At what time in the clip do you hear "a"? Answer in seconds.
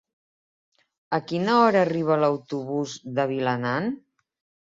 1.17-1.19